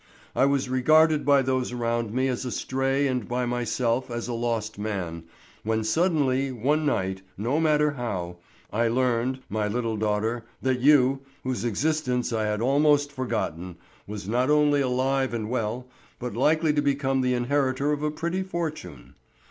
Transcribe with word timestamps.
I 0.35 0.45
was 0.47 0.67
regarded 0.67 1.25
by 1.27 1.43
those 1.43 1.71
around 1.71 2.11
me 2.11 2.27
as 2.27 2.43
a 2.43 2.49
stray 2.51 3.05
and 3.05 3.27
by 3.27 3.45
myself 3.45 4.09
as 4.09 4.27
a 4.27 4.33
lost 4.33 4.79
man, 4.79 5.25
when 5.61 5.83
suddenly 5.83 6.51
one 6.51 6.87
night, 6.87 7.21
no 7.37 7.59
matter 7.59 7.91
how, 7.91 8.37
I 8.73 8.87
learned, 8.87 9.41
my 9.47 9.67
little 9.67 9.97
daughter, 9.97 10.43
that 10.59 10.79
you, 10.79 11.19
whose 11.43 11.63
existence 11.63 12.33
I 12.33 12.45
had 12.45 12.61
almost 12.61 13.11
forgotten, 13.11 13.75
was 14.07 14.27
not 14.27 14.49
only 14.49 14.81
alive 14.81 15.35
and 15.35 15.51
well, 15.51 15.87
but 16.17 16.33
likely 16.35 16.73
to 16.73 16.81
become 16.81 17.21
the 17.21 17.35
inheritor 17.35 17.91
of 17.91 18.01
a 18.01 18.09
pretty 18.09 18.41
fortune. 18.41 19.13